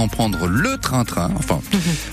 [0.00, 1.60] maintenant prendre le train-train, enfin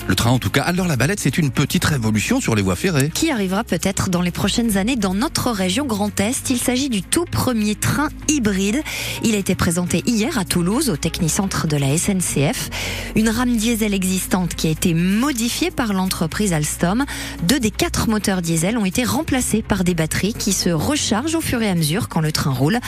[0.07, 0.63] le train en tout cas.
[0.63, 3.09] Alors la balette, c'est une petite révolution sur les voies ferrées.
[3.13, 6.49] Qui arrivera peut-être dans les prochaines années dans notre région Grand Est.
[6.49, 8.81] Il s'agit du tout premier train hybride.
[9.23, 12.69] Il a été présenté hier à Toulouse, au Technicentre de la SNCF.
[13.15, 17.05] Une rame diesel existante qui a été modifiée par l'entreprise Alstom.
[17.43, 21.41] Deux des quatre moteurs diesel ont été remplacés par des batteries qui se rechargent au
[21.41, 22.79] fur et à mesure quand le train roule.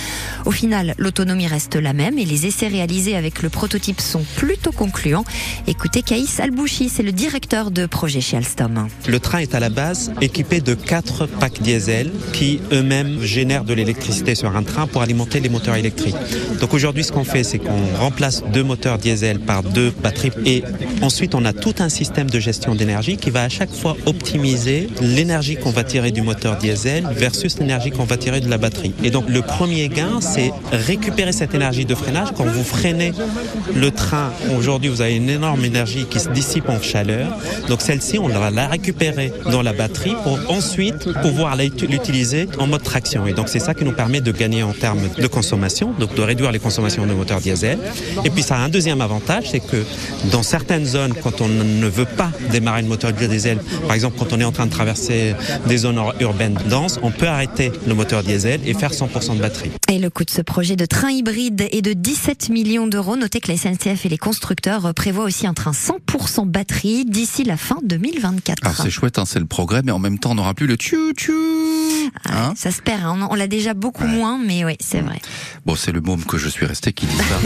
[0.45, 4.71] Au final, l'autonomie reste la même et les essais réalisés avec le prototype sont plutôt
[4.71, 4.88] concluants.
[5.67, 8.87] Écoutez Caïs Albouchi, c'est le directeur de projet chez Alstom.
[9.07, 13.73] Le train est à la base équipé de quatre packs diesel qui eux-mêmes génèrent de
[13.73, 16.15] l'électricité sur un train pour alimenter les moteurs électriques.
[16.59, 20.63] Donc aujourd'hui, ce qu'on fait, c'est qu'on remplace deux moteurs diesel par deux batteries et
[21.01, 24.89] ensuite on a tout un système de gestion d'énergie qui va à chaque fois optimiser
[25.01, 28.93] l'énergie qu'on va tirer du moteur diesel versus l'énergie qu'on va tirer de la batterie.
[29.03, 32.29] Et donc le premier gain, c'est récupérer cette énergie de freinage.
[32.35, 33.13] Quand vous freinez
[33.75, 37.37] le train, aujourd'hui vous avez une énorme énergie qui se dissipe en chaleur.
[37.67, 42.83] Donc celle-ci, on va la récupérer dans la batterie pour ensuite pouvoir l'utiliser en mode
[42.83, 43.27] traction.
[43.27, 46.21] Et donc c'est ça qui nous permet de gagner en termes de consommation, donc de
[46.21, 47.79] réduire les consommations de moteurs diesel.
[48.23, 49.83] Et puis ça a un deuxième avantage, c'est que
[50.31, 53.57] dans certaines zones, quand on ne veut pas démarrer le moteur diesel,
[53.87, 55.35] par exemple quand on est en train de traverser
[55.67, 59.71] des zones urbaines denses, on peut arrêter le moteur diesel et faire 100% de batterie.
[59.91, 63.15] Et le coût de ce projet de train hybride est de 17 millions d'euros.
[63.15, 67.57] Notez que la SNCF et les constructeurs prévoient aussi un train 100% batterie d'ici la
[67.57, 68.65] fin 2024.
[68.65, 70.75] Alors c'est chouette, hein, c'est le progrès, mais en même temps on n'aura plus le
[70.75, 71.33] tchou tchou.
[72.25, 73.27] Ah, hein ça se perd, hein.
[73.29, 75.19] on, l'a déjà beaucoup moins, mais oui, c'est vrai.
[75.65, 77.37] Bon, c'est le môme que je suis resté qui dit ça.